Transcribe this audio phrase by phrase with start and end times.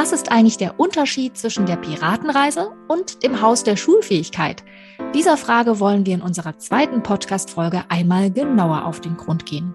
[0.00, 4.62] Was ist eigentlich der Unterschied zwischen der Piratenreise und dem Haus der Schulfähigkeit?
[5.12, 9.74] Dieser Frage wollen wir in unserer zweiten Podcast-Folge einmal genauer auf den Grund gehen.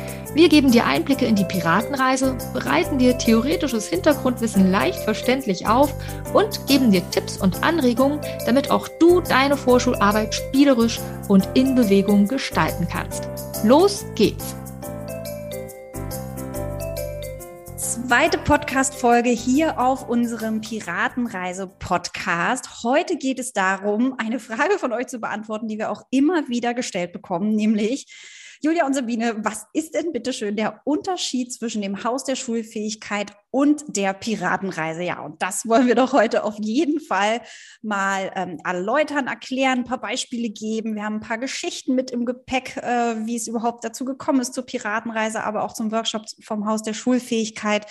[0.33, 5.93] Wir geben dir Einblicke in die Piratenreise, bereiten dir theoretisches Hintergrundwissen leicht verständlich auf
[6.33, 12.29] und geben dir Tipps und Anregungen, damit auch du deine Vorschularbeit spielerisch und in Bewegung
[12.29, 13.27] gestalten kannst.
[13.65, 14.55] Los geht's!
[17.75, 22.83] Zweite Podcast-Folge hier auf unserem Piratenreise-Podcast.
[22.83, 26.73] Heute geht es darum, eine Frage von euch zu beantworten, die wir auch immer wieder
[26.73, 28.07] gestellt bekommen, nämlich
[28.63, 33.33] Julia und Sabine, was ist denn bitte schön der Unterschied zwischen dem Haus der Schulfähigkeit
[33.51, 35.03] und der Piratenreise?
[35.03, 37.41] Ja, und das wollen wir doch heute auf jeden Fall
[37.81, 40.95] mal ähm, erläutern, erklären, ein paar Beispiele geben.
[40.95, 44.53] Wir haben ein paar Geschichten mit im Gepäck, äh, wie es überhaupt dazu gekommen ist
[44.53, 47.85] zur Piratenreise, aber auch zum Workshop vom Haus der Schulfähigkeit.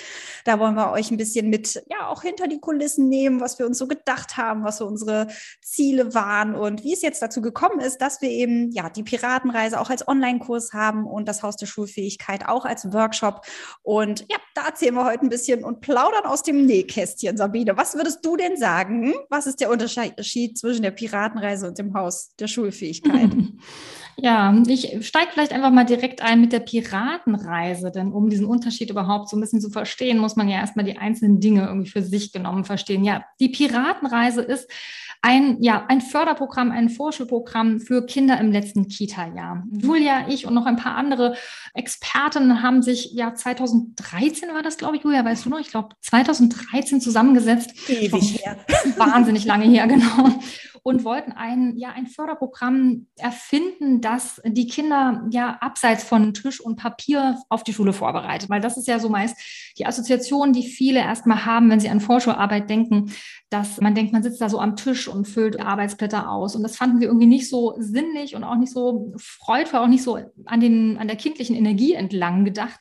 [0.45, 3.67] Da wollen wir euch ein bisschen mit, ja, auch hinter die Kulissen nehmen, was wir
[3.67, 5.29] uns so gedacht haben, was so unsere
[5.63, 9.81] Ziele waren und wie es jetzt dazu gekommen ist, dass wir eben, ja, die Piratenreise
[9.81, 13.47] auch als Online-Kurs Kurs haben und das Haus der Schulfähigkeit auch als Workshop.
[13.83, 17.37] Und ja, da erzählen wir heute ein bisschen und plaudern aus dem Nähkästchen.
[17.37, 19.13] Sabine, was würdest du denn sagen?
[19.29, 23.31] Was ist der Unterschied zwischen der Piratenreise und dem Haus der Schulfähigkeit?
[24.23, 28.91] Ja, ich steige vielleicht einfach mal direkt ein mit der Piratenreise, denn um diesen Unterschied
[28.91, 32.03] überhaupt so ein bisschen zu verstehen, muss man ja erstmal die einzelnen Dinge irgendwie für
[32.03, 33.03] sich genommen verstehen.
[33.03, 34.71] Ja, die Piratenreise ist
[35.23, 39.65] ein, ja, ein Förderprogramm, ein Vorschulprogramm für Kinder im letzten Kita-Jahr.
[39.71, 41.35] Julia, ich und noch ein paar andere
[41.75, 45.59] Experten haben sich ja 2013 war das, glaube ich, Julia, weißt noch?
[45.59, 47.89] Ich glaube 2013 zusammengesetzt.
[47.89, 48.57] Ewig her.
[48.97, 50.41] Wahnsinnig lange her, genau
[50.83, 56.77] und wollten ein, ja, ein Förderprogramm erfinden, das die Kinder ja abseits von Tisch und
[56.77, 58.49] Papier auf die Schule vorbereitet.
[58.49, 59.37] Weil das ist ja so meist
[59.79, 63.13] die Assoziation, die viele erstmal haben, wenn sie an Vorschularbeit denken,
[63.51, 66.55] dass man denkt, man sitzt da so am Tisch und füllt Arbeitsblätter aus.
[66.55, 70.05] Und das fanden wir irgendwie nicht so sinnlich und auch nicht so freudvoll, auch nicht
[70.05, 72.79] so an, den, an der kindlichen Energie entlang gedacht.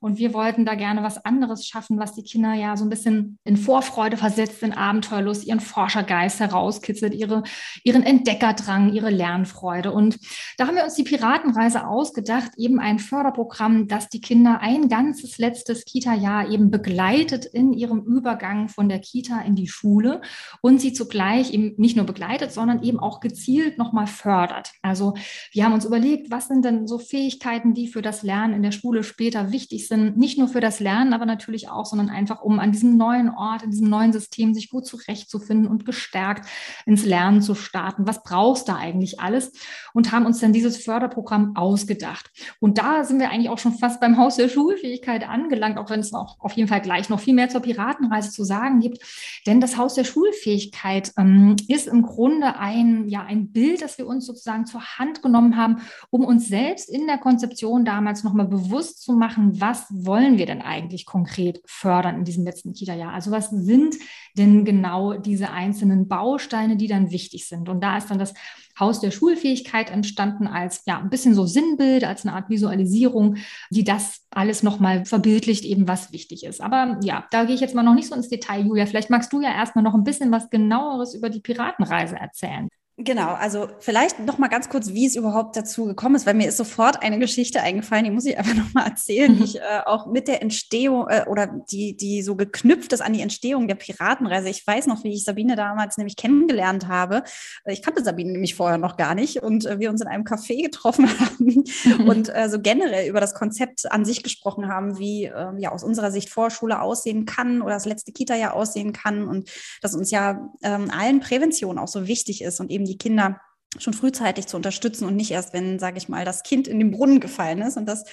[0.00, 3.38] Und wir wollten da gerne was anderes schaffen, was die Kinder ja so ein bisschen
[3.44, 7.42] in Vorfreude versetzt, in Abenteuerlust, ihren Forschergeist herauskitzelt, ihre,
[7.82, 9.90] ihren Entdeckerdrang, ihre Lernfreude.
[9.90, 10.18] Und
[10.56, 15.38] da haben wir uns die Piratenreise ausgedacht, eben ein Förderprogramm, das die Kinder ein ganzes
[15.38, 20.11] letztes Kita-Jahr eben begleitet in ihrem Übergang von der Kita in die Schule
[20.60, 24.72] und sie zugleich eben nicht nur begleitet, sondern eben auch gezielt nochmal fördert.
[24.82, 25.14] Also
[25.52, 28.72] wir haben uns überlegt, was sind denn so Fähigkeiten, die für das Lernen in der
[28.72, 32.58] Schule später wichtig sind, nicht nur für das Lernen, aber natürlich auch, sondern einfach, um
[32.58, 36.48] an diesem neuen Ort, in diesem neuen System sich gut zurechtzufinden und gestärkt
[36.86, 38.06] ins Lernen zu starten.
[38.06, 39.52] Was brauchst du eigentlich alles?
[39.94, 42.30] Und haben uns dann dieses Förderprogramm ausgedacht.
[42.60, 46.00] Und da sind wir eigentlich auch schon fast beim Haus der Schulfähigkeit angelangt, auch wenn
[46.00, 48.98] es auch auf jeden Fall gleich noch viel mehr zur Piratenreise zu sagen gibt.
[49.46, 54.06] Denn das Haus der Schulfähigkeit ähm, ist im Grunde ein, ja, ein Bild, das wir
[54.06, 55.78] uns sozusagen zur Hand genommen haben,
[56.10, 60.44] um uns selbst in der Konzeption damals nochmal bewusst zu machen, was was wollen wir
[60.44, 63.12] denn eigentlich konkret fördern in diesem letzten Kita-Jahr?
[63.12, 63.96] Also was sind
[64.36, 67.70] denn genau diese einzelnen Bausteine, die dann wichtig sind?
[67.70, 68.34] Und da ist dann das
[68.78, 73.36] Haus der Schulfähigkeit entstanden als ja ein bisschen so Sinnbild, als eine Art Visualisierung,
[73.70, 76.60] die das alles nochmal verbildlicht, eben was wichtig ist.
[76.60, 78.86] Aber ja, da gehe ich jetzt mal noch nicht so ins Detail, Julia.
[78.86, 82.68] Vielleicht magst du ja erstmal noch ein bisschen was genaueres über die Piratenreise erzählen.
[82.98, 86.48] Genau, also vielleicht noch mal ganz kurz, wie es überhaupt dazu gekommen ist, weil mir
[86.48, 89.80] ist sofort eine Geschichte eingefallen, die muss ich einfach noch mal erzählen, die ich äh,
[89.86, 93.76] auch mit der Entstehung äh, oder die die so geknüpft ist an die Entstehung der
[93.76, 94.50] Piratenreise.
[94.50, 97.22] Ich weiß noch, wie ich Sabine damals nämlich kennengelernt habe.
[97.64, 100.62] Ich kannte Sabine nämlich vorher noch gar nicht und äh, wir uns in einem Café
[100.62, 101.64] getroffen haben
[102.06, 105.82] und äh, so generell über das Konzept an sich gesprochen haben, wie äh, ja aus
[105.82, 109.50] unserer Sicht Vorschule aussehen kann oder das letzte Kita-Jahr aussehen kann und
[109.80, 113.40] dass uns ja ähm, allen Prävention auch so wichtig ist und eben die die Kinder
[113.78, 116.90] schon frühzeitig zu unterstützen und nicht erst, wenn, sage ich mal, das Kind in den
[116.90, 117.78] Brunnen gefallen ist.
[117.78, 118.04] Und das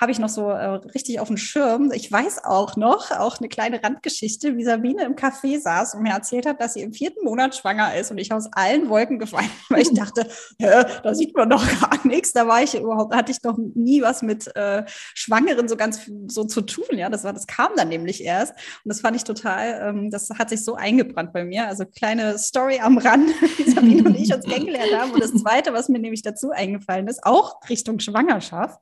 [0.00, 1.90] habe ich noch so äh, richtig auf dem Schirm.
[1.92, 6.12] Ich weiß auch noch, auch eine kleine Randgeschichte, wie Sabine im Café saß und mir
[6.12, 9.50] erzählt hat, dass sie im vierten Monat schwanger ist und ich aus allen Wolken gefallen,
[9.70, 10.28] weil ich dachte,
[10.60, 12.32] Hä, da sieht man doch gar nichts.
[12.32, 14.84] Da war ich überhaupt, hatte ich noch nie was mit äh,
[15.14, 16.96] Schwangeren so ganz so zu tun.
[16.96, 18.52] Ja, das war, das kam dann nämlich erst.
[18.84, 21.66] Und das fand ich total, ähm, das hat sich so eingebrannt bei mir.
[21.66, 25.72] Also kleine Story am Rand, wie Sabine und ich uns kennengelernt haben Und das Zweite,
[25.72, 28.78] was mir nämlich dazu eingefallen ist, auch Richtung Schwangerschaft,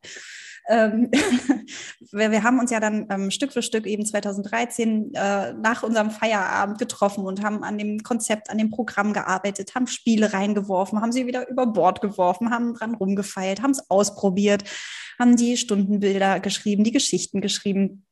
[0.69, 1.11] ähm,
[2.11, 6.11] wir, wir, haben uns ja dann ähm, Stück für Stück eben 2013 äh, nach unserem
[6.11, 11.13] Feierabend getroffen und haben an dem Konzept, an dem Programm gearbeitet, haben Spiele reingeworfen, haben
[11.13, 14.65] sie wieder über Bord geworfen, haben dran rumgefeilt, haben es ausprobiert,
[15.19, 18.05] haben die Stundenbilder geschrieben, die Geschichten geschrieben.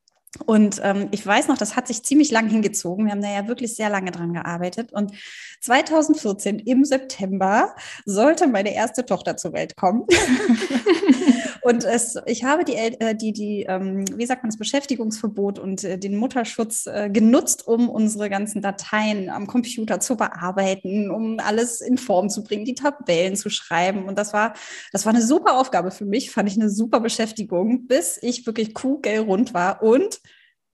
[0.45, 3.05] Und ähm, ich weiß noch, das hat sich ziemlich lang hingezogen.
[3.05, 4.91] Wir haben da ja wirklich sehr lange dran gearbeitet.
[4.91, 5.13] Und
[5.61, 10.05] 2014 im September sollte meine erste Tochter zur Welt kommen.
[11.65, 15.83] und es, ich habe die, äh, die, die ähm, wie sagt man, das Beschäftigungsverbot und
[15.83, 21.81] äh, den Mutterschutz äh, genutzt, um unsere ganzen Dateien am Computer zu bearbeiten, um alles
[21.81, 24.05] in Form zu bringen, die Tabellen zu schreiben.
[24.05, 24.53] Und das war,
[24.91, 28.75] das war eine super Aufgabe für mich, fand ich eine super Beschäftigung, bis ich wirklich
[28.75, 30.21] kugelrund war und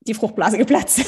[0.00, 0.98] die Fruchtblase geplatzt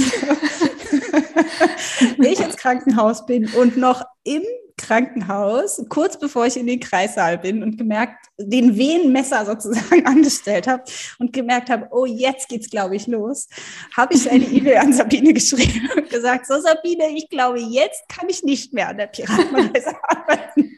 [2.19, 4.43] ich ins Krankenhaus bin und noch im
[4.83, 10.83] Krankenhaus, kurz bevor ich in den Kreissaal bin und gemerkt, den Wehenmesser sozusagen angestellt habe
[11.19, 13.49] und gemerkt habe, oh, jetzt geht's, glaube ich, los,
[13.97, 18.29] habe ich eine E-Mail an Sabine geschrieben und gesagt, so Sabine, ich glaube, jetzt kann
[18.29, 20.77] ich nicht mehr an der Piratenreise arbeiten.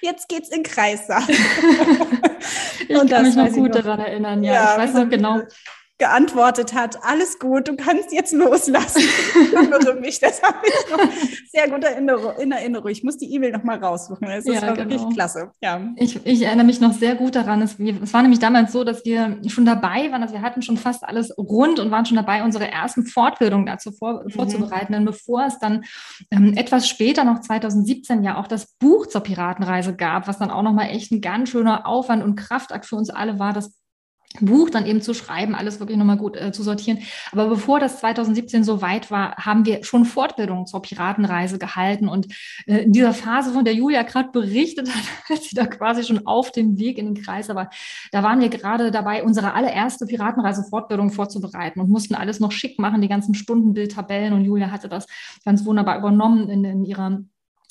[0.00, 1.24] Jetzt geht's in Kreissaal.
[2.88, 4.52] ich und kann mich noch gut daran erinnern, ja.
[4.52, 5.40] ja ich weiß noch genau
[6.00, 9.02] geantwortet hat, alles gut, du kannst jetzt loslassen.
[9.02, 10.18] Ich kümmere mich.
[10.18, 11.12] Das habe ich noch
[11.52, 11.84] sehr gut
[12.38, 12.88] in Erinnerung.
[12.88, 14.26] Ich muss die E-Mail noch mal raussuchen.
[14.28, 14.90] Es ja, war genau.
[14.90, 15.52] wirklich klasse.
[15.62, 15.80] Ja.
[15.96, 17.62] Ich, ich, erinnere mich noch sehr gut daran.
[17.62, 20.22] Es, es, war nämlich damals so, dass wir schon dabei waren.
[20.22, 23.92] Also wir hatten schon fast alles rund und waren schon dabei, unsere ersten Fortbildungen dazu
[23.92, 24.30] vor, mhm.
[24.30, 24.94] vorzubereiten.
[24.94, 25.84] Denn bevor es dann
[26.30, 30.62] ähm, etwas später, noch 2017, ja auch das Buch zur Piratenreise gab, was dann auch
[30.62, 33.79] noch mal echt ein ganz schöner Aufwand und Kraftakt für uns alle war, das
[34.38, 37.00] Buch dann eben zu schreiben, alles wirklich nochmal gut äh, zu sortieren.
[37.32, 42.08] Aber bevor das 2017 so weit war, haben wir schon Fortbildungen zur Piratenreise gehalten.
[42.08, 42.28] Und
[42.66, 46.26] äh, in dieser Phase, von der Julia gerade berichtet hat, als sie da quasi schon
[46.26, 47.70] auf dem Weg in den Kreis war,
[48.12, 53.02] da waren wir gerade dabei, unsere allererste Piratenreise-Fortbildung vorzubereiten und mussten alles noch schick machen,
[53.02, 54.32] die ganzen Stundenbildtabellen.
[54.32, 55.06] Und Julia hatte das
[55.44, 57.18] ganz wunderbar übernommen in, in ihrer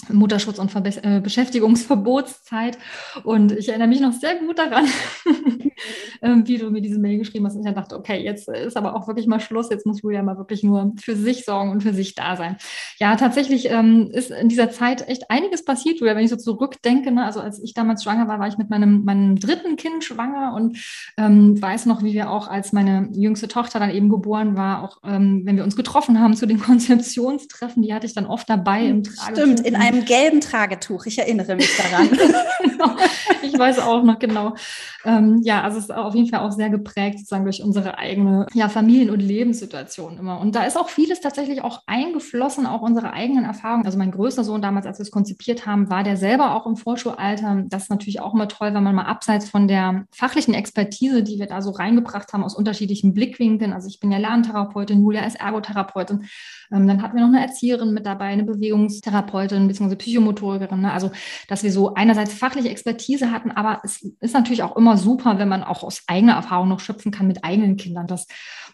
[0.07, 2.77] Mutterschutz- und Verbe äh, Beschäftigungsverbotszeit.
[3.23, 4.85] Und ich erinnere mich noch sehr gut daran,
[6.21, 7.55] ähm, wie du mir diese Mail geschrieben hast.
[7.55, 9.69] Und ich dachte, okay, jetzt ist aber auch wirklich mal Schluss.
[9.69, 12.57] Jetzt muss Julia mal wirklich nur für sich sorgen und für sich da sein.
[12.97, 17.11] Ja, tatsächlich ähm, ist in dieser Zeit echt einiges passiert, Julia, wenn ich so zurückdenke.
[17.11, 17.25] Ne?
[17.25, 20.77] Also als ich damals schwanger war, war ich mit meinem, meinem dritten Kind schwanger und
[21.17, 24.97] ähm, weiß noch, wie wir auch, als meine jüngste Tochter dann eben geboren war, auch
[25.03, 28.85] ähm, wenn wir uns getroffen haben zu den Konzeptionstreffen, die hatte ich dann oft dabei
[28.85, 29.43] im Tragetuch.
[29.43, 31.05] Stimmt, in einem gelben Tragetuch.
[31.05, 32.09] Ich erinnere mich daran.
[32.63, 32.95] genau.
[33.41, 34.55] Ich weiß auch noch genau.
[35.05, 38.47] Ähm, ja, also es ist auf jeden Fall auch sehr geprägt sozusagen durch unsere eigene
[38.53, 40.39] ja, Familien- und Lebenssituation immer.
[40.39, 43.85] Und da ist auch vieles tatsächlich auch eingeflossen, auch unsere eigenen Erfahrungen.
[43.85, 46.75] Also mein größter Sohn damals, als wir es konzipiert haben, war der selber auch im
[46.75, 47.63] Vorschulalter.
[47.67, 51.39] Das ist natürlich auch immer toll, wenn man mal abseits von der fachlichen Expertise, die
[51.39, 53.73] wir da so reingebracht haben, aus unterschiedlichen Blickwinkeln.
[53.73, 56.25] Also ich bin ja Lerntherapeutin, Julia ist Ergotherapeutin.
[56.71, 59.95] Ähm, dann hatten wir noch eine Erzieherin mit dabei, eine Bewegungstherapeutin bzw.
[59.95, 60.81] Psychomotorikerin.
[60.81, 60.91] Ne?
[60.91, 61.11] Also,
[61.47, 65.49] dass wir so einerseits fachliche Expertise hatten, aber es ist natürlich auch immer super, wenn
[65.49, 68.07] man auch aus eigener Erfahrung noch schöpfen kann mit eigenen Kindern.
[68.07, 68.27] Das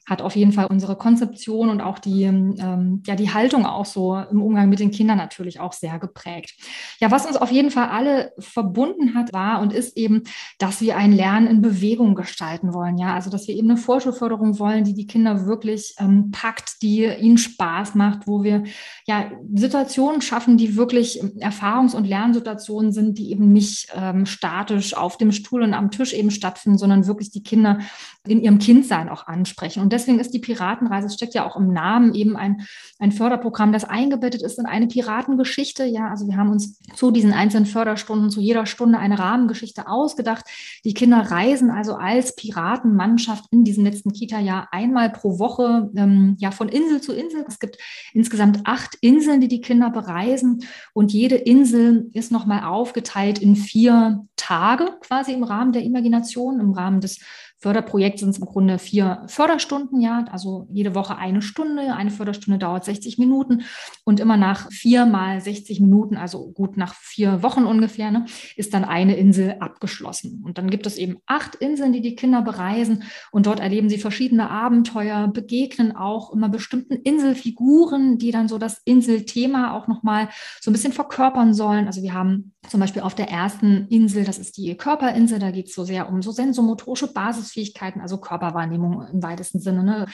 [0.06, 4.16] hat auf jeden Fall unsere Konzeption und auch die, ähm, ja, die Haltung auch so
[4.16, 6.54] im Umgang mit den Kindern natürlich auch sehr geprägt.
[7.00, 10.24] Ja, was uns auf jeden Fall alle verbunden hat, war und ist eben,
[10.60, 12.98] dass wir ein Lernen in Bewegung gestalten wollen.
[12.98, 17.06] Ja, also, dass wir eben eine Vorschulförderung wollen, die die Kinder wirklich ähm, packt, die
[17.06, 18.64] ihnen Spaß macht, wo wir
[19.08, 25.18] ja Situationen schaffen, die wirklich Erfahrungs- und Lernsituationen sind, die eben nicht ähm, statisch auf
[25.18, 27.80] dem Stuhl und am Tisch eben stattfinden, sondern wirklich die Kinder
[28.28, 29.82] in ihrem Kindsein auch ansprechen.
[29.82, 32.62] Und deswegen ist die Piratenreise, es steckt ja auch im Namen eben ein,
[33.00, 35.86] ein Förderprogramm, das eingebettet ist in eine Piratengeschichte.
[35.86, 40.46] Ja, also wir haben uns zu diesen einzelnen Förderstunden, zu jeder Stunde eine Rahmengeschichte ausgedacht.
[40.84, 46.52] Die Kinder reisen also als Piratenmannschaft in diesem letzten Kita-Jahr einmal pro Woche ähm, ja
[46.52, 47.46] von Insel zu Insel.
[47.48, 47.78] Es gibt
[48.14, 54.26] insgesamt acht Inseln, die die Kinder bereisen und jede Insel ist nochmal aufgeteilt in vier
[54.36, 57.20] Tage quasi im Rahmen der Imagination, im Rahmen des
[57.66, 61.96] Förderprojekt sind es im Grunde vier Förderstunden, ja, also jede Woche eine Stunde.
[61.96, 63.64] Eine Förderstunde dauert 60 Minuten
[64.04, 68.76] und immer nach vier mal 60 Minuten, also gut nach vier Wochen ungefähr, ne, ist
[68.76, 70.44] dann eine Insel abgeschlossen.
[70.46, 73.98] Und dann gibt es eben acht Inseln, die die Kinder bereisen und dort erleben sie
[73.98, 80.30] verschiedene Abenteuer, begegnen auch immer bestimmten Inselfiguren, die dann so das Inselthema auch nochmal
[80.62, 81.88] so ein bisschen verkörpern sollen.
[81.88, 85.68] Also wir haben zum Beispiel auf der ersten Insel, das ist die Körperinsel, da geht
[85.68, 89.84] es so sehr um so sensomotorische Basis Basisfähigkeiten, also Körperwahrnehmung im weitesten Sinne.
[89.84, 90.06] Ne?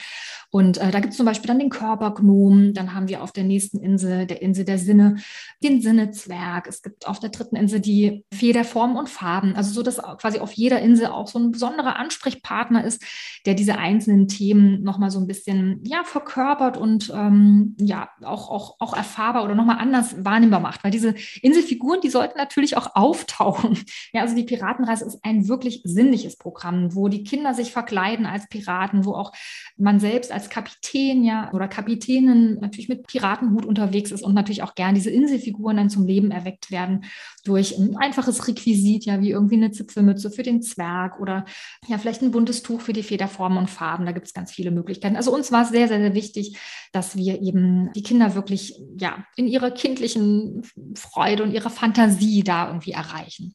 [0.50, 3.44] Und äh, da gibt es zum Beispiel dann den Körpergnom, dann haben wir auf der
[3.44, 5.16] nächsten Insel, der Insel der Sinne,
[5.62, 6.66] den Sinnezwerg.
[6.66, 9.56] Es gibt auf der dritten Insel die Fee der Formen und Farben.
[9.56, 13.02] Also so, dass quasi auf jeder Insel auch so ein besonderer Ansprechpartner ist,
[13.46, 18.76] der diese einzelnen Themen nochmal so ein bisschen ja, verkörpert und ähm, ja, auch, auch,
[18.78, 20.84] auch erfahrbar oder nochmal anders wahrnehmbar macht.
[20.84, 23.78] Weil diese Inselfiguren, die sollten natürlich auch auftauchen.
[24.12, 28.48] Ja, also die Piratenreise ist ein wirklich sinnliches Programm, wo die Kinder sich verkleiden als
[28.48, 29.32] Piraten, wo auch
[29.76, 34.74] man selbst als Kapitän ja oder Kapitänin natürlich mit Piratenhut unterwegs ist und natürlich auch
[34.74, 37.04] gern diese Inselfiguren dann zum Leben erweckt werden
[37.44, 41.44] durch ein einfaches Requisit, ja, wie irgendwie eine Zipfelmütze für den Zwerg oder
[41.86, 44.06] ja, vielleicht ein buntes Tuch für die Federformen und Farben.
[44.06, 45.16] Da gibt es ganz viele Möglichkeiten.
[45.16, 46.58] Also uns war es sehr, sehr, sehr wichtig,
[46.92, 50.62] dass wir eben die Kinder wirklich ja in ihrer kindlichen
[50.94, 53.54] Freude und ihrer Fantasie da irgendwie erreichen.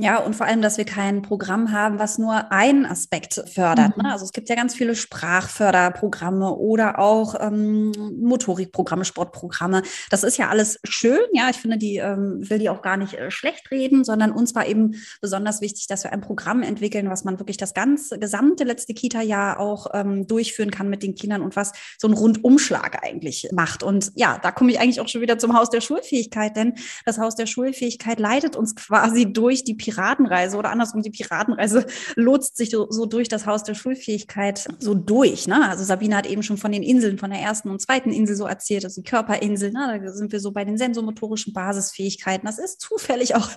[0.00, 3.96] Ja, und vor allem, dass wir kein Programm haben, was nur einen Aspekt fördert.
[3.96, 4.04] Ne?
[4.04, 4.10] Mhm.
[4.12, 7.90] Also es gibt ja ganz viele Sprachförderprogramme oder auch ähm,
[8.20, 9.82] Motorikprogramme, Sportprogramme.
[10.08, 11.18] Das ist ja alles schön.
[11.32, 14.54] Ja, ich finde, die ähm, will die auch gar nicht äh, schlecht reden, sondern uns
[14.54, 18.62] war eben besonders wichtig, dass wir ein Programm entwickeln, was man wirklich das ganze gesamte
[18.62, 23.48] letzte Kita-Jahr auch ähm, durchführen kann mit den Kindern und was so einen Rundumschlag eigentlich
[23.52, 23.82] macht.
[23.82, 26.74] Und ja, da komme ich eigentlich auch schon wieder zum Haus der Schulfähigkeit, denn
[27.04, 32.56] das Haus der Schulfähigkeit leitet uns quasi durch die Piratenreise oder andersrum, die Piratenreise lotst
[32.56, 35.46] sich so, durch das Haus der Schulfähigkeit so durch.
[35.46, 35.68] Ne?
[35.68, 38.46] Also Sabine hat eben schon von den Inseln, von der ersten und zweiten Insel so
[38.46, 40.00] erzählt, also die Körperinsel, ne?
[40.04, 42.46] da sind wir so bei den sensomotorischen Basisfähigkeiten.
[42.46, 43.48] Das ist zufällig auch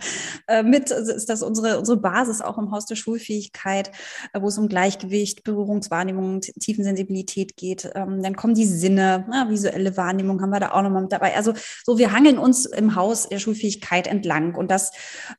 [0.48, 3.92] äh, mit, ist das unsere, unsere Basis auch im Haus der Schulfähigkeit,
[4.34, 7.92] äh, wo es um Gleichgewicht, Berührungswahrnehmung, Tiefensensibilität geht.
[7.96, 9.48] Ähm, dann kommen die Sinne, ne?
[9.50, 11.36] visuelle Wahrnehmung haben wir da auch nochmal mit dabei.
[11.36, 14.92] Also so, wir hangeln uns im Haus der Schulfähigkeit entlang und das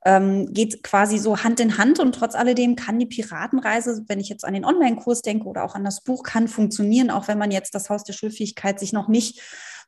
[0.04, 4.28] ähm, geht quasi so Hand in Hand und trotz alledem kann die Piratenreise, wenn ich
[4.28, 7.50] jetzt an den Online-Kurs denke oder auch an das Buch, kann funktionieren, auch wenn man
[7.50, 9.40] jetzt das Haus der Schulfähigkeit sich noch nicht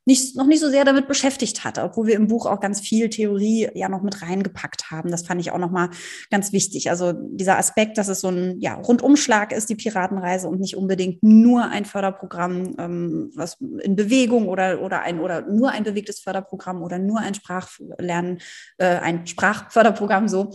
[0.06, 3.08] nicht, noch nicht so sehr damit beschäftigt hatte, obwohl wir im Buch auch ganz viel
[3.08, 5.10] Theorie ja noch mit reingepackt haben.
[5.10, 5.90] Das fand ich auch nochmal
[6.30, 6.90] ganz wichtig.
[6.90, 11.22] Also dieser Aspekt, dass es so ein ja, Rundumschlag ist, die Piratenreise und nicht unbedingt
[11.22, 16.82] nur ein Förderprogramm, ähm, was in Bewegung oder, oder ein oder nur ein bewegtes Förderprogramm
[16.82, 18.40] oder nur ein Sprachlernen,
[18.78, 20.52] äh, ein Sprachförderprogramm so,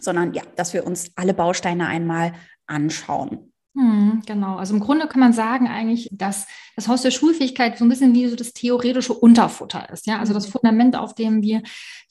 [0.00, 2.32] sondern ja, dass wir uns alle Bausteine einmal
[2.66, 3.47] anschauen.
[3.78, 4.56] Hm, genau.
[4.56, 8.12] Also im Grunde kann man sagen eigentlich, dass das Haus der Schulfähigkeit so ein bisschen
[8.12, 10.08] wie so das theoretische Unterfutter ist.
[10.08, 10.52] Ja, also das mhm.
[10.52, 11.62] Fundament, auf dem wir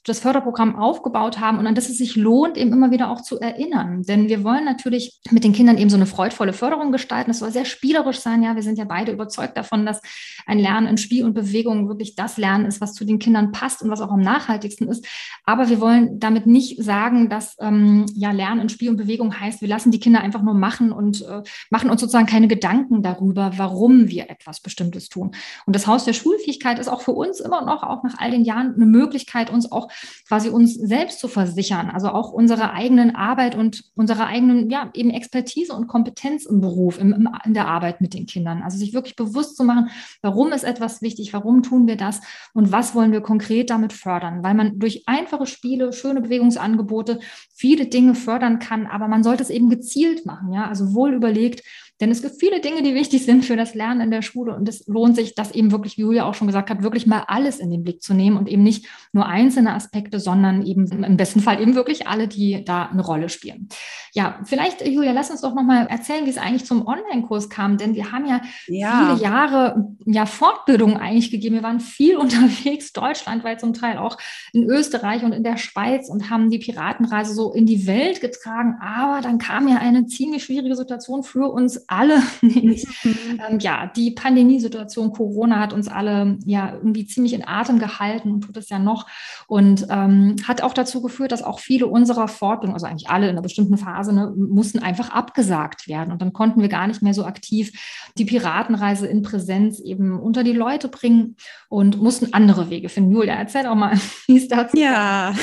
[0.08, 3.40] das Förderprogramm aufgebaut haben und an das es sich lohnt, eben immer wieder auch zu
[3.40, 4.04] erinnern.
[4.04, 7.30] Denn wir wollen natürlich mit den Kindern eben so eine freudvolle Förderung gestalten.
[7.30, 8.42] Das soll sehr spielerisch sein.
[8.42, 10.02] Ja, wir sind ja beide überzeugt davon, dass
[10.46, 13.82] ein Lernen in Spiel und Bewegung wirklich das Lernen ist, was zu den Kindern passt
[13.82, 15.06] und was auch am nachhaltigsten ist.
[15.44, 19.60] Aber wir wollen damit nicht sagen, dass ähm, ja Lernen in Spiel und Bewegung heißt,
[19.60, 23.52] wir lassen die Kinder einfach nur machen und äh, machen uns sozusagen keine Gedanken darüber,
[23.58, 25.32] warum wir etwas Bestimmtes tun.
[25.66, 28.46] Und das Haus der Schulfähigkeit ist auch für uns immer noch, auch nach all den
[28.46, 29.90] Jahren, eine Möglichkeit, uns auch
[30.28, 35.10] quasi uns selbst zu versichern, also auch unsere eigenen Arbeit und unsere eigenen, ja, eben
[35.10, 38.62] Expertise und Kompetenz im Beruf, im, im, in der Arbeit mit den Kindern.
[38.64, 39.90] Also sich wirklich bewusst zu machen,
[40.22, 42.22] warum ist etwas wichtig, warum tun wir das
[42.54, 47.20] und was wollen wir konkret damit fördern, weil man durch einfache Spiele, schöne Bewegungsangebote
[47.54, 51.64] viele Dinge fördern kann, aber man sollte es eben gezielt machen, ja, also wohl überlegt,
[52.00, 54.56] denn es gibt viele Dinge, die wichtig sind für das Lernen in der Schule.
[54.56, 57.24] Und es lohnt sich, das eben wirklich, wie Julia auch schon gesagt hat, wirklich mal
[57.28, 61.18] alles in den Blick zu nehmen und eben nicht nur einzelne Aspekte, sondern eben im
[61.18, 63.70] besten Fall eben wirklich alle, die da eine Rolle spielen.
[64.14, 67.78] Ja, vielleicht, Julia, lass uns doch nochmal erzählen, wie es eigentlich zum Online-Kurs kam.
[67.78, 71.56] Denn wir haben ja, ja, viele Jahre ja Fortbildung eigentlich gegeben.
[71.56, 74.18] Wir waren viel unterwegs, deutschlandweit zum Teil auch
[74.54, 78.78] in Österreich und in der Schweiz und haben die Piratenreise so in die Welt getragen.
[78.82, 83.42] Aber dann kam ja eine ziemlich schwierige Situation für uns alle, nämlich mhm.
[83.50, 88.42] ähm, ja, die Pandemiesituation Corona hat uns alle ja irgendwie ziemlich in Atem gehalten und
[88.42, 89.08] tut es ja noch.
[89.48, 93.32] Und ähm, hat auch dazu geführt, dass auch viele unserer Fortbildungen, also eigentlich alle in
[93.32, 96.12] einer bestimmten Phase, ne, mussten einfach abgesagt werden.
[96.12, 97.72] Und dann konnten wir gar nicht mehr so aktiv
[98.18, 101.38] die Piratenreise in Präsenz eben unter die Leute bringen
[101.70, 103.12] und mussten andere Wege finden.
[103.12, 105.34] Julia, erzähl doch mal, wie es dazu Ja,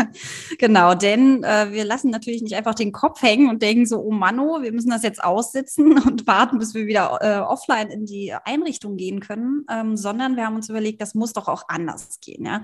[0.58, 4.10] genau, denn äh, wir lassen natürlich nicht einfach den Kopf hängen und denken so, oh
[4.10, 8.32] Manno, wir müssen das jetzt aussitzen und warten, bis wir wieder äh, offline in die
[8.44, 12.44] Einrichtung gehen können, ähm, sondern wir haben uns überlegt, das muss doch auch anders gehen.
[12.44, 12.62] Ja?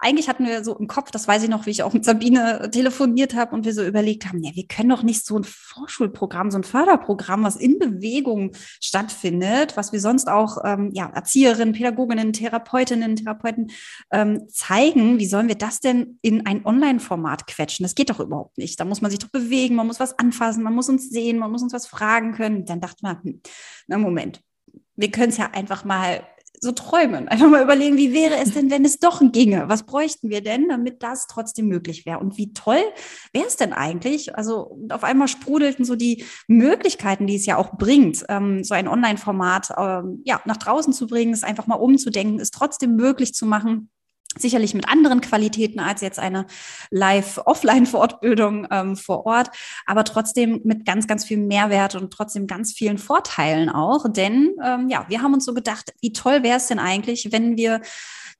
[0.00, 2.70] Eigentlich hatten wir so im Kopf, das weiß ich noch, wie ich auch mit Sabine
[2.70, 6.50] telefoniert habe und wir so überlegt haben, ja, wir können doch nicht so ein Vorschulprogramm,
[6.50, 12.32] so ein Förderprogramm, was in Bewegung stattfindet, was wir sonst auch ähm, ja, Erzieherinnen, Pädagoginnen,
[12.32, 13.70] Therapeutinnen, Therapeuten
[14.12, 15.18] ähm, zeigen.
[15.18, 17.82] Wie sollen wir das denn in ein Online-Format quetschen?
[17.82, 18.78] Das geht doch überhaupt nicht.
[18.78, 21.50] Da muss man sich doch bewegen, man muss was anfassen, man muss uns sehen, man
[21.50, 22.64] muss uns was fragen können.
[22.64, 23.42] Dann dachte man, hm,
[23.88, 24.40] na Moment,
[24.94, 26.22] wir können es ja einfach mal
[26.60, 27.28] so träumen.
[27.28, 29.68] Einfach mal überlegen, wie wäre es denn, wenn es doch ginge?
[29.68, 32.18] Was bräuchten wir denn, damit das trotzdem möglich wäre?
[32.18, 32.82] Und wie toll
[33.32, 34.36] wäre es denn eigentlich?
[34.36, 38.88] Also auf einmal sprudelten so die Möglichkeiten, die es ja auch bringt, ähm, so ein
[38.88, 43.46] Online-Format ähm, ja, nach draußen zu bringen, es einfach mal umzudenken, es trotzdem möglich zu
[43.46, 43.90] machen
[44.36, 46.46] sicherlich mit anderen Qualitäten als jetzt eine
[46.90, 49.50] Live-Offline-Fortbildung ähm, vor Ort,
[49.86, 54.04] aber trotzdem mit ganz, ganz viel Mehrwert und trotzdem ganz vielen Vorteilen auch.
[54.08, 57.56] Denn ähm, ja, wir haben uns so gedacht, wie toll wäre es denn eigentlich, wenn
[57.56, 57.80] wir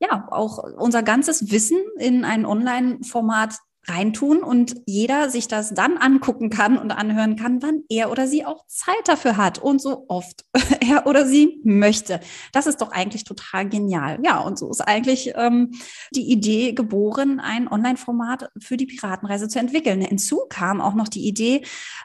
[0.00, 3.54] ja auch unser ganzes Wissen in ein Online-Format
[3.88, 8.44] reintun und jeder sich das dann angucken kann und anhören kann, wann er oder sie
[8.44, 10.44] auch Zeit dafür hat und so oft
[10.80, 12.20] er oder sie möchte.
[12.52, 14.18] Das ist doch eigentlich total genial.
[14.22, 15.72] Ja, und so ist eigentlich ähm,
[16.12, 20.00] die Idee geboren, ein Online-Format für die Piratenreise zu entwickeln.
[20.02, 21.62] Hinzu kam auch noch die Idee,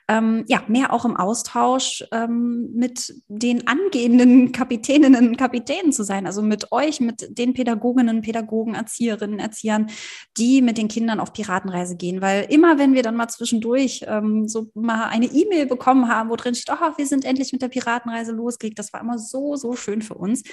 [0.08, 6.26] ähm, ja, mehr auch im Austausch ähm, mit den angehenden Kapitäninnen und Kapitänen zu sein,
[6.26, 9.90] also mit euch, mit den Pädagoginnen, Pädagogen, Erzieherinnen, Erziehern,
[10.38, 14.06] die mit den Kindern auf Piratenreise Piratenreise gehen, weil immer wenn wir dann mal zwischendurch
[14.08, 17.62] ähm, so mal eine E-Mail bekommen haben, wo drin steht, oh, wir sind endlich mit
[17.62, 20.44] der Piratenreise losgelegt, das war immer so, so schön für uns.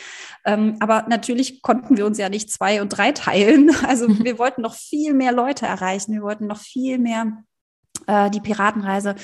[0.45, 3.71] Ähm, aber natürlich konnten wir uns ja nicht zwei und drei teilen.
[3.91, 7.43] Also wir wollten noch viel mehr Leute erreichen, wir wollten noch viel mehr
[8.11, 9.14] äh, die Piratenreise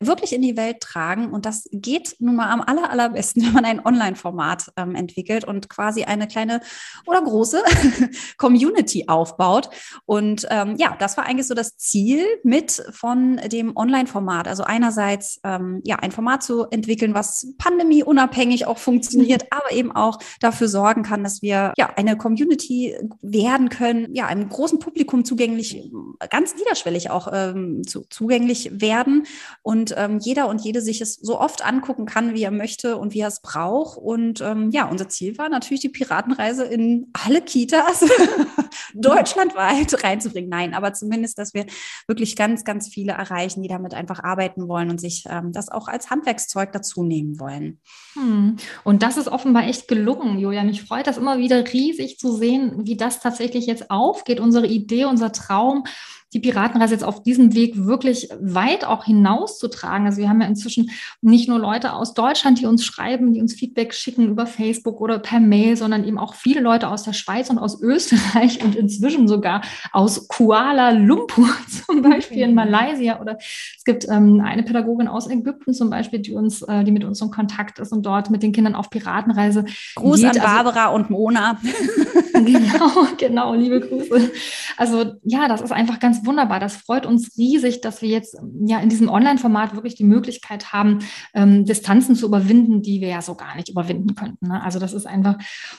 [0.00, 1.30] wirklich in die Welt tragen.
[1.30, 5.68] Und das geht nun mal am aller, allerbesten, wenn man ein Online-Format ähm, entwickelt und
[5.68, 6.60] quasi eine kleine
[7.06, 7.62] oder große
[8.38, 9.68] Community aufbaut.
[10.06, 14.48] Und ähm, ja, das war eigentlich so das Ziel mit von dem Online-Format.
[14.48, 20.18] Also einerseits ähm, ja ein Format zu entwickeln, was pandemieunabhängig auch funktioniert, aber eben auch
[20.40, 25.90] dafür sorgen kann, dass wir ja eine Community werden können, ja einem großen Publikum zugänglich,
[26.30, 29.26] ganz niederschwellig auch ähm, zu, zu zugänglich werden
[29.62, 33.12] und ähm, jeder und jede sich es so oft angucken kann, wie er möchte und
[33.12, 33.98] wie er es braucht.
[33.98, 38.04] Und ähm, ja, unser Ziel war natürlich die Piratenreise in alle Kitas
[38.94, 40.48] deutschlandweit reinzubringen.
[40.48, 41.66] Nein, aber zumindest, dass wir
[42.06, 45.88] wirklich ganz, ganz viele erreichen, die damit einfach arbeiten wollen und sich ähm, das auch
[45.88, 47.80] als Handwerkszeug dazu nehmen wollen.
[48.14, 48.56] Hm.
[48.84, 50.62] Und das ist offenbar echt gelungen, Julia.
[50.62, 55.06] Mich freut das immer wieder riesig zu sehen, wie das tatsächlich jetzt aufgeht, unsere Idee,
[55.06, 55.84] unser Traum
[56.32, 60.06] die Piratenreise jetzt auf diesem Weg wirklich weit auch hinauszutragen.
[60.06, 60.90] Also wir haben ja inzwischen
[61.20, 65.18] nicht nur Leute aus Deutschland, die uns schreiben, die uns Feedback schicken über Facebook oder
[65.18, 69.26] per Mail, sondern eben auch viele Leute aus der Schweiz und aus Österreich und inzwischen
[69.26, 69.62] sogar
[69.92, 71.48] aus Kuala Lumpur
[71.86, 76.32] zum Beispiel in Malaysia oder es gibt ähm, eine Pädagogin aus Ägypten zum Beispiel, die
[76.32, 79.64] uns, äh, die mit uns in Kontakt ist und dort mit den Kindern auf Piratenreise
[79.96, 80.24] Gruß geht.
[80.26, 81.58] an also Barbara also, und Mona.
[82.44, 84.30] genau, genau, liebe Grüße.
[84.76, 86.60] Also ja, das ist einfach ganz wunderbar.
[86.60, 91.00] Das freut uns riesig, dass wir jetzt ja in diesem Online-Format wirklich die Möglichkeit haben,
[91.34, 94.48] ähm, Distanzen zu überwinden, die wir ja so gar nicht überwinden könnten.
[94.48, 94.62] Ne?
[94.62, 95.36] Also das ist einfach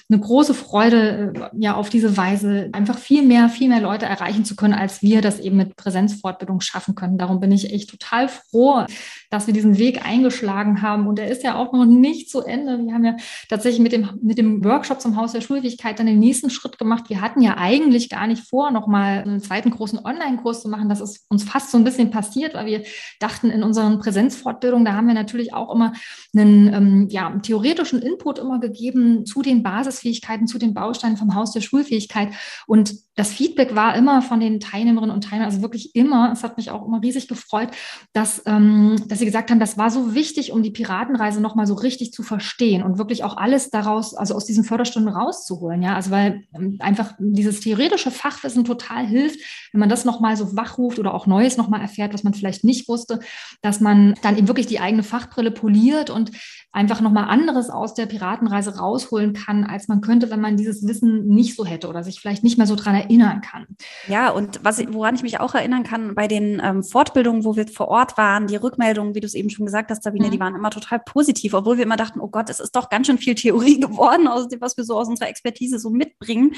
[0.10, 4.46] eine große Freude, äh, ja auf diese Weise einfach viel mehr, viel mehr Leute erreichen
[4.46, 7.18] zu können, als wir das eben mit Präsenzfortbildung schaffen können.
[7.18, 8.86] Darum bin ich echt total froh,
[9.32, 11.08] dass wir diesen Weg eingeschlagen haben.
[11.08, 12.78] Und er ist ja auch noch nicht zu Ende.
[12.86, 13.16] Wir haben ja
[13.50, 17.06] tatsächlich mit dem, mit dem Workshop zum Haus der Schulfähigkeit dann den nächsten Schritt gemacht.
[17.08, 20.90] Wir hatten ja eigentlich gar nicht vor, nochmal einen zweiten großen Online-Kurs zu machen.
[20.90, 22.84] Das ist uns fast so ein bisschen passiert, weil wir
[23.20, 25.94] dachten, in unseren Präsenzfortbildungen, da haben wir natürlich auch immer
[26.36, 31.54] einen ähm, ja, theoretischen Input immer gegeben zu den Basisfähigkeiten, zu den Bausteinen vom Haus
[31.54, 32.34] der Schulfähigkeit.
[32.68, 36.58] Und das Feedback war immer von den Teilnehmerinnen und Teilnehmern, also wirklich immer, es hat
[36.58, 37.70] mich auch immer riesig gefreut,
[38.14, 41.76] dass, ähm, dass sie gesagt haben, das war so wichtig, um die Piratenreise nochmal so
[41.76, 45.82] richtig zu verstehen und wirklich auch alles daraus, also aus diesen Förderstunden rauszuholen.
[45.82, 49.40] Ja, also weil ähm, einfach dieses theoretische Fachwissen total hilft,
[49.72, 52.90] wenn man das nochmal so wachruft oder auch Neues nochmal erfährt, was man vielleicht nicht
[52.90, 53.20] wusste,
[53.62, 56.32] dass man dann eben wirklich die eigene Fachbrille poliert und
[56.74, 61.28] einfach nochmal anderes aus der Piratenreise rausholen kann, als man könnte, wenn man dieses Wissen
[61.28, 63.68] nicht so hätte oder sich vielleicht nicht mehr so dran erinnern kann.
[64.08, 67.68] Ja, und was, woran ich mich auch erinnern kann, bei den ähm, Fortbildungen, wo wir
[67.68, 70.32] vor Ort waren, die Rückmeldungen, wie du es eben schon gesagt hast, Sabine, mhm.
[70.32, 73.08] die waren immer total positiv, obwohl wir immer dachten, oh Gott, es ist doch ganz
[73.08, 76.56] schön viel Theorie geworden, aus dem, was wir so aus unserer Expertise so mitbringen.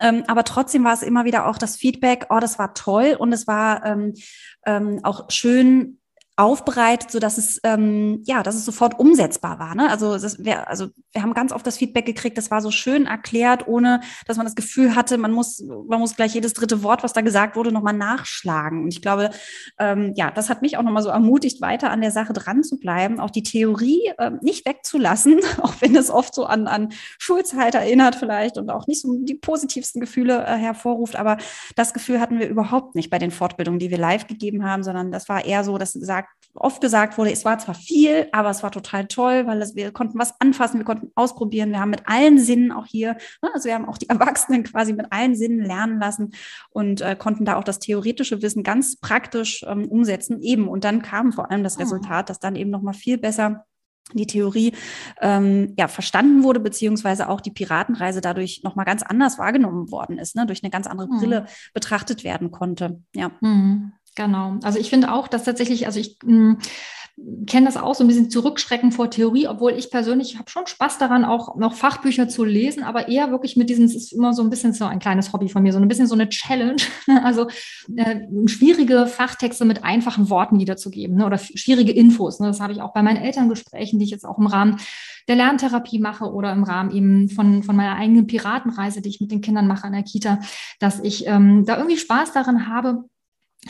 [0.00, 3.32] Ähm, aber trotzdem war es immer wieder auch das Feedback, oh, das war toll und
[3.32, 4.14] es war ähm,
[4.66, 5.98] ähm, auch schön,
[6.36, 9.74] aufbereitet, so dass es ähm, ja, dass es sofort umsetzbar war.
[9.74, 9.90] Ne?
[9.90, 13.06] Also das wär, also wir haben ganz oft das Feedback gekriegt, das war so schön
[13.06, 17.02] erklärt, ohne dass man das Gefühl hatte, man muss man muss gleich jedes dritte Wort,
[17.02, 18.82] was da gesagt wurde, nochmal nachschlagen.
[18.82, 19.30] Und ich glaube,
[19.78, 22.78] ähm, ja, das hat mich auch nochmal so ermutigt, weiter an der Sache dran zu
[22.78, 27.74] bleiben, auch die Theorie äh, nicht wegzulassen, auch wenn es oft so an an Schulzeit
[27.74, 31.16] erinnert vielleicht und auch nicht so die positivsten Gefühle äh, hervorruft.
[31.16, 31.38] Aber
[31.76, 35.10] das Gefühl hatten wir überhaupt nicht bei den Fortbildungen, die wir live gegeben haben, sondern
[35.10, 36.25] das war eher so, dass gesagt
[36.58, 39.92] oft gesagt wurde, es war zwar viel, aber es war total toll, weil es, wir
[39.92, 43.66] konnten was anfassen, wir konnten ausprobieren, wir haben mit allen Sinnen auch hier, ne, also
[43.66, 46.32] wir haben auch die Erwachsenen quasi mit allen Sinnen lernen lassen
[46.70, 50.68] und äh, konnten da auch das theoretische Wissen ganz praktisch ähm, umsetzen eben.
[50.68, 51.80] Und dann kam vor allem das ah.
[51.80, 53.64] Resultat, dass dann eben noch mal viel besser
[54.12, 54.72] die Theorie
[55.20, 60.16] ähm, ja verstanden wurde beziehungsweise auch die Piratenreise dadurch noch mal ganz anders wahrgenommen worden
[60.18, 61.46] ist, ne, durch eine ganz andere Brille mhm.
[61.74, 63.02] betrachtet werden konnte.
[63.14, 63.32] Ja.
[63.40, 63.92] Mhm.
[64.16, 64.56] Genau.
[64.62, 66.58] Also ich finde auch, dass tatsächlich, also ich hm,
[67.46, 70.98] kenne das auch so ein bisschen zurückschrecken vor Theorie, obwohl ich persönlich habe schon Spaß
[70.98, 74.42] daran, auch noch Fachbücher zu lesen, aber eher wirklich mit diesem, es ist immer so
[74.42, 76.76] ein bisschen so ein kleines Hobby von mir, so ein bisschen so eine Challenge,
[77.24, 77.48] also
[77.96, 82.38] äh, schwierige Fachtexte mit einfachen Worten wiederzugeben ne, oder schwierige Infos.
[82.38, 84.78] Ne, das habe ich auch bei meinen Elterngesprächen, die ich jetzt auch im Rahmen
[85.26, 89.30] der Lerntherapie mache oder im Rahmen eben von, von meiner eigenen Piratenreise, die ich mit
[89.30, 90.40] den Kindern mache an der Kita,
[90.80, 93.04] dass ich ähm, da irgendwie Spaß daran habe,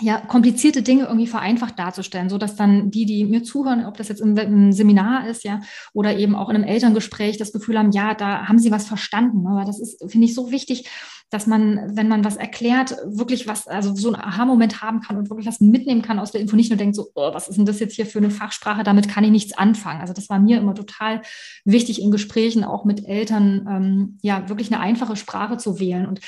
[0.01, 4.09] ja, komplizierte Dinge irgendwie vereinfacht darzustellen, so dass dann die, die mir zuhören, ob das
[4.09, 5.61] jetzt im, im, Seminar ist, ja,
[5.93, 9.47] oder eben auch in einem Elterngespräch das Gefühl haben, ja, da haben sie was verstanden.
[9.47, 10.89] Aber das ist, finde ich, so wichtig,
[11.31, 15.29] dass man, wenn man was erklärt, wirklich was, also so einen Aha-Moment haben kann und
[15.29, 17.67] wirklich was mitnehmen kann aus der Info, nicht nur denkt so, oh, was ist denn
[17.67, 20.01] das jetzt hier für eine Fachsprache, damit kann ich nichts anfangen.
[20.01, 21.23] Also das war mir immer total
[21.65, 26.07] wichtig in Gesprächen, auch mit Eltern, ähm, ja, wirklich eine einfache Sprache zu wählen.
[26.07, 26.21] Und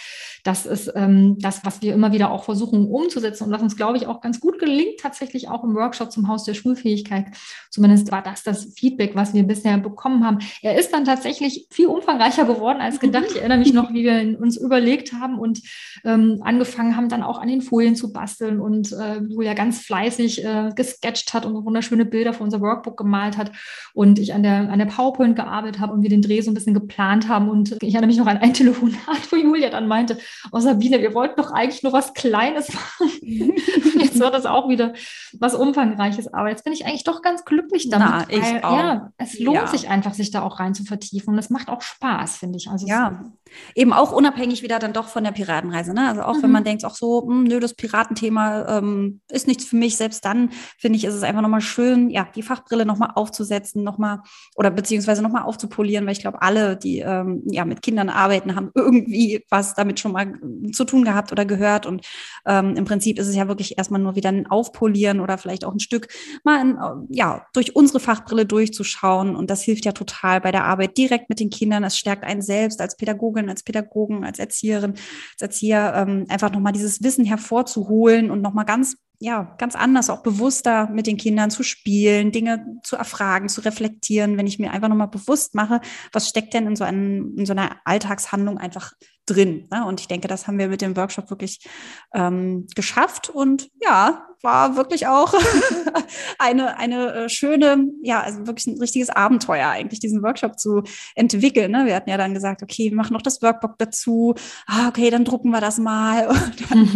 [0.48, 3.98] das ist ähm, das, was wir immer wieder auch versuchen umzusetzen und was uns, glaube
[3.98, 7.26] ich, auch ganz gut gelingt, tatsächlich auch im Workshop zum Haus der Schulfähigkeit.
[7.68, 10.38] Zumindest war das das Feedback, was wir bisher bekommen haben.
[10.62, 13.26] Er ist dann tatsächlich viel umfangreicher geworden als gedacht.
[13.28, 15.60] Ich erinnere mich noch, wie wir uns überlegt haben und
[16.06, 20.46] ähm, angefangen haben, dann auch an den Folien zu basteln und äh, Julia ganz fleißig
[20.46, 23.52] äh, gesketcht hat und wunderschöne Bilder für unser Workbook gemalt hat
[23.92, 26.54] und ich an der, an der PowerPoint gearbeitet habe und wir den Dreh so ein
[26.54, 30.16] bisschen geplant haben und ich erinnere mich noch an ein Telefonat, wo Julia dann meinte,
[30.52, 33.54] oh Sabine, wir wollten doch eigentlich nur was Kleines machen.
[34.00, 34.92] jetzt wird das auch wieder
[35.38, 38.08] was Umfangreiches, aber jetzt bin ich eigentlich doch ganz glücklich damit.
[38.08, 38.78] Na, ich weil, auch.
[38.78, 39.66] Ja, es lohnt ja.
[39.66, 42.68] sich einfach, sich da auch rein zu vertiefen und es macht auch Spaß, finde ich.
[42.68, 43.24] Also ja,
[43.74, 45.94] eben auch unabhängig wieder dann doch von der Piratenreise.
[45.94, 46.08] Ne?
[46.08, 46.42] Also auch mhm.
[46.42, 49.96] wenn man denkt, auch so, mh, hm, nö, das Piratenthema ähm, ist nichts für mich,
[49.96, 54.20] selbst dann finde ich, ist es einfach nochmal schön, ja, die Fachbrille nochmal aufzusetzen, nochmal
[54.56, 58.70] oder beziehungsweise nochmal aufzupolieren, weil ich glaube, alle, die ähm, ja mit Kindern arbeiten, haben
[58.74, 60.17] irgendwie was damit schon mal
[60.72, 61.86] zu tun gehabt oder gehört.
[61.86, 62.06] Und
[62.46, 65.72] ähm, im Prinzip ist es ja wirklich erstmal nur wieder ein Aufpolieren oder vielleicht auch
[65.72, 66.08] ein Stück
[66.44, 66.78] mal in,
[67.10, 69.36] ja, durch unsere Fachbrille durchzuschauen.
[69.36, 71.84] Und das hilft ja total bei der Arbeit direkt mit den Kindern.
[71.84, 76.72] Es stärkt einen selbst als Pädagogin, als Pädagogen, als Erzieherin, als Erzieher, ähm, einfach nochmal
[76.72, 81.64] dieses Wissen hervorzuholen und nochmal ganz ja, ganz anders, auch bewusster mit den Kindern zu
[81.64, 85.80] spielen, Dinge zu erfragen, zu reflektieren, wenn ich mir einfach nochmal bewusst mache,
[86.12, 88.92] was steckt denn in so, einem, in so einer Alltagshandlung einfach
[89.28, 89.68] drin.
[89.70, 89.84] Ne?
[89.86, 91.66] Und ich denke, das haben wir mit dem Workshop wirklich
[92.14, 93.30] ähm, geschafft.
[93.30, 95.34] Und ja, war wirklich auch
[96.38, 100.82] eine, eine äh, schöne, ja, also wirklich ein richtiges Abenteuer eigentlich, diesen Workshop zu
[101.14, 101.72] entwickeln.
[101.72, 101.86] Ne?
[101.86, 104.34] Wir hatten ja dann gesagt, okay, wir machen noch das Workbook dazu.
[104.66, 106.28] Ah, okay, dann drucken wir das mal.
[106.68, 106.88] Dann,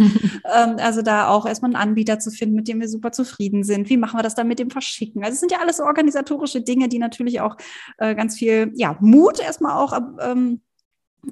[0.53, 3.89] ähm, also da auch erstmal einen Anbieter zu finden, mit dem wir super zufrieden sind.
[3.89, 5.23] Wie machen wir das dann mit dem Verschicken?
[5.23, 7.55] Also es sind ja alles so organisatorische Dinge, die natürlich auch
[7.97, 10.61] äh, ganz viel, ja, Mut erstmal auch ähm,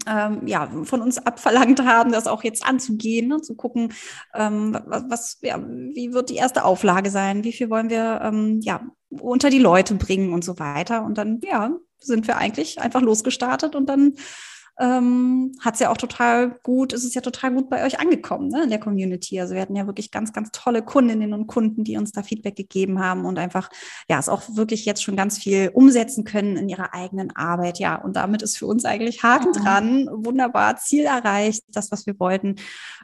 [0.07, 3.93] ähm, ja, von uns abverlangt haben, das auch jetzt anzugehen, ne, zu gucken,
[4.33, 8.81] ähm, was, ja, wie wird die erste Auflage sein, wie viel wollen wir ähm, ja,
[9.09, 11.03] unter die Leute bringen und so weiter.
[11.03, 14.15] Und dann, ja, sind wir eigentlich einfach losgestartet und dann
[14.79, 18.47] ähm, hat es ja auch total gut, ist es ja total gut bei euch angekommen
[18.49, 19.39] ne, in der Community.
[19.39, 22.55] Also wir hatten ja wirklich ganz, ganz tolle Kundinnen und Kunden, die uns da Feedback
[22.55, 23.69] gegeben haben und einfach,
[24.09, 27.79] ja, es auch wirklich jetzt schon ganz viel umsetzen können in ihrer eigenen Arbeit.
[27.79, 30.07] Ja, und damit ist für uns eigentlich Haken dran.
[30.11, 32.55] Wunderbar, Ziel erreicht, das, was wir wollten,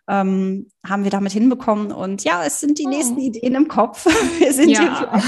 [0.07, 1.91] ähm, haben wir damit hinbekommen.
[1.91, 2.89] Und ja, es sind die oh.
[2.89, 4.05] nächsten Ideen im Kopf.
[4.39, 4.99] Wir sind ja.
[4.99, 5.21] hier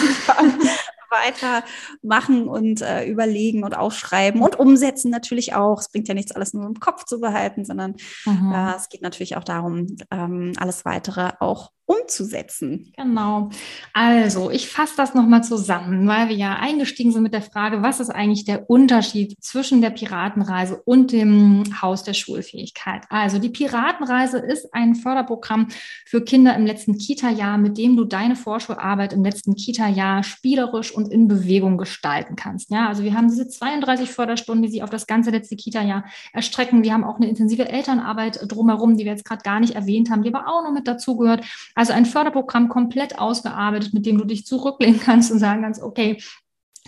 [1.12, 5.80] weitermachen und äh, überlegen und aufschreiben und umsetzen natürlich auch.
[5.80, 7.96] Es bringt ja nichts, alles nur im Kopf zu behalten, sondern
[8.26, 8.54] mhm.
[8.54, 12.94] äh, es geht natürlich auch darum, ähm, alles weitere auch umzusetzen.
[12.96, 13.50] Genau.
[13.94, 18.00] Also, ich fasse das nochmal zusammen, weil wir ja eingestiegen sind mit der Frage, was
[18.00, 23.06] ist eigentlich der Unterschied zwischen der Piratenreise und dem Haus der Schulfähigkeit?
[23.10, 25.70] Also, die Piratenreise ist ein Förderprogramm
[26.06, 31.12] für Kinder im letzten Kita-Jahr, mit dem du deine Vorschularbeit im letzten Kita-Jahr spielerisch und
[31.12, 32.70] in Bewegung gestalten kannst.
[32.70, 36.84] Ja, also wir haben diese 32 Förderstunden, die sich auf das ganze letzte Kita-Jahr erstrecken.
[36.84, 40.22] Wir haben auch eine intensive Elternarbeit drumherum, die wir jetzt gerade gar nicht erwähnt haben,
[40.22, 41.44] die aber auch noch mit dazugehört.
[41.80, 46.22] Also ein Förderprogramm komplett ausgearbeitet, mit dem du dich zurücklehnen kannst und sagen kannst, okay,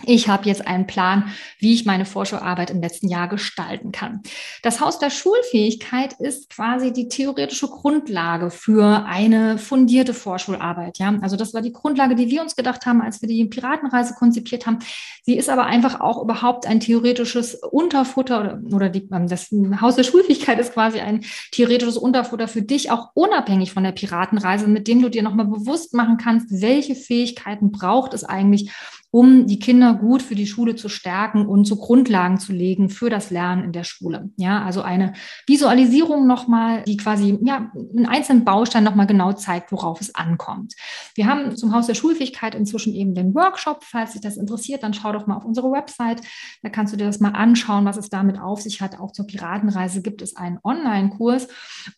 [0.04, 4.22] ich habe jetzt einen Plan, wie ich meine Vorschularbeit im letzten Jahr gestalten kann.
[4.62, 10.98] Das Haus der Schulfähigkeit ist quasi die theoretische Grundlage für eine fundierte Vorschularbeit.
[10.98, 14.14] Ja, also das war die Grundlage, die wir uns gedacht haben, als wir die Piratenreise
[14.14, 14.78] konzipiert haben.
[15.22, 20.04] Sie ist aber einfach auch überhaupt ein theoretisches Unterfutter oder, die, ähm, das Haus der
[20.04, 25.02] Schulfähigkeit ist quasi ein theoretisches Unterfutter für dich, auch unabhängig von der Piratenreise, mit dem
[25.02, 28.70] du dir nochmal bewusst machen kannst, welche Fähigkeiten braucht es eigentlich,
[29.12, 33.10] um die Kinder gut für die Schule zu stärken und so Grundlagen zu legen für
[33.10, 34.30] das Lernen in der Schule.
[34.38, 35.12] Ja, also eine
[35.46, 40.72] Visualisierung nochmal, die quasi, ja, einen einzelnen Baustein nochmal genau zeigt, worauf es ankommt.
[41.14, 43.84] Wir haben zum Haus der Schulfähigkeit inzwischen eben den Workshop.
[43.84, 46.22] Falls dich das interessiert, dann schau doch mal auf unsere Website.
[46.62, 48.98] Da kannst du dir das mal anschauen, was es damit auf sich hat.
[48.98, 51.48] Auch zur Piratenreise gibt es einen Online-Kurs.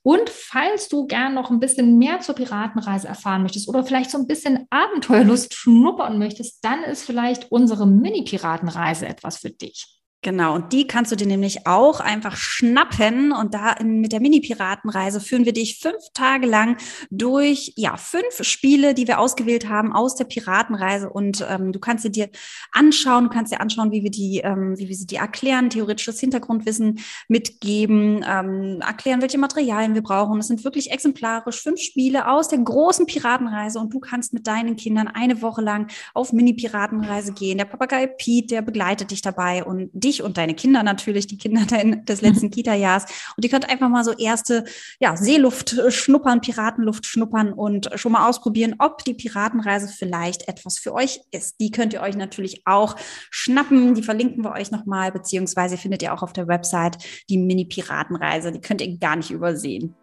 [0.02, 4.18] Und falls du gern noch ein bisschen mehr zur Piratenreise erfahren möchtest oder vielleicht so
[4.18, 9.93] ein bisschen Abenteuerlust schnuppern möchtest, dann ist vielleicht unsere Mini-Piratenreise etwas für dich.
[10.24, 13.30] Genau, und die kannst du dir nämlich auch einfach schnappen.
[13.30, 16.78] Und da in, mit der Mini-Piratenreise führen wir dich fünf Tage lang
[17.10, 21.10] durch ja fünf Spiele, die wir ausgewählt haben aus der Piratenreise.
[21.10, 22.30] Und ähm, du kannst sie dir
[22.72, 26.18] anschauen, du kannst dir anschauen, wie wir die, ähm, wie wir sie dir erklären, theoretisches
[26.20, 30.40] Hintergrundwissen mitgeben, ähm, erklären, welche Materialien wir brauchen.
[30.40, 34.76] Es sind wirklich exemplarisch fünf Spiele aus der großen Piratenreise und du kannst mit deinen
[34.76, 37.58] Kindern eine Woche lang auf Mini-Piratenreise gehen.
[37.58, 41.38] Der Papagei Pete, der begleitet dich dabei und dich dich und deine Kinder natürlich, die
[41.38, 43.06] Kinder des letzten Kita-Jahrs.
[43.36, 44.64] Und ihr könnt einfach mal so erste
[45.00, 50.92] ja, Seeluft schnuppern, Piratenluft schnuppern und schon mal ausprobieren, ob die Piratenreise vielleicht etwas für
[50.94, 51.60] euch ist.
[51.60, 52.96] Die könnt ihr euch natürlich auch
[53.30, 53.94] schnappen.
[53.94, 56.98] Die verlinken wir euch nochmal, beziehungsweise findet ihr auch auf der Website
[57.28, 58.52] die Mini-Piratenreise.
[58.52, 59.94] Die könnt ihr gar nicht übersehen.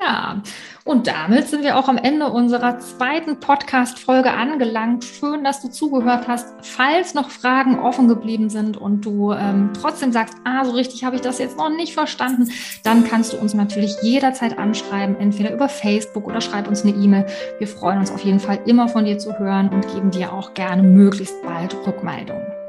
[0.00, 0.42] Ja,
[0.84, 5.04] und damit sind wir auch am Ende unserer zweiten Podcast-Folge angelangt.
[5.04, 6.54] Schön, dass du zugehört hast.
[6.62, 11.16] Falls noch Fragen offen geblieben sind und du ähm, trotzdem sagst, ah, so richtig habe
[11.16, 12.50] ich das jetzt noch nicht verstanden,
[12.82, 17.26] dann kannst du uns natürlich jederzeit anschreiben, entweder über Facebook oder schreib uns eine E-Mail.
[17.58, 20.54] Wir freuen uns auf jeden Fall immer von dir zu hören und geben dir auch
[20.54, 22.63] gerne möglichst bald Rückmeldungen.